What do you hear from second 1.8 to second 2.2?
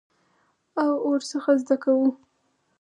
کوو.